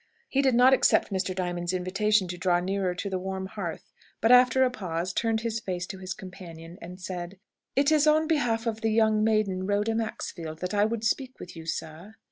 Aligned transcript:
He 0.29 0.41
did 0.41 0.55
not 0.55 0.73
accept 0.73 1.11
Mr. 1.11 1.35
Diamond's 1.35 1.73
invitation 1.73 2.27
to 2.29 2.35
draw 2.35 2.59
nearer 2.59 2.95
to 2.95 3.07
the 3.07 3.19
warm 3.19 3.45
hearth, 3.45 3.91
but, 4.19 4.31
after 4.31 4.63
a 4.63 4.71
pause, 4.71 5.13
turned 5.13 5.41
his 5.41 5.59
face 5.59 5.85
to 5.85 5.99
his 5.99 6.15
companion, 6.15 6.79
and 6.81 6.99
said, 6.99 7.37
"It 7.75 7.91
is 7.91 8.07
on 8.07 8.25
behalf 8.27 8.65
of 8.65 8.81
the 8.81 8.89
young 8.89 9.23
maiden, 9.23 9.67
Rhoda 9.67 9.93
Maxfield, 9.93 10.57
that 10.61 10.73
I 10.73 10.85
would 10.85 11.03
speak 11.03 11.39
with 11.39 11.55
you, 11.55 11.67
sir." 11.67 12.15